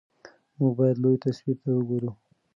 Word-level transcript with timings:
موږ 0.57 0.73
باید 0.79 0.97
لوی 1.03 1.17
تصویر 1.23 1.57
ته 1.63 1.69
وګورو. 1.73 2.11